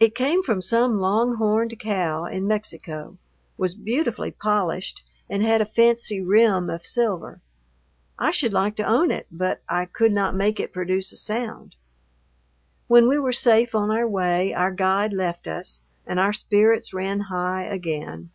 [0.00, 3.18] It came from some long horned cow in Mexico,
[3.58, 7.42] was beautifully polished, and had a fancy rim of silver.
[8.18, 11.76] I should like to own it, but I could not make it produce a sound.
[12.86, 17.20] When we were safe on our way our guide left us, and our spirits ran
[17.28, 18.30] high again.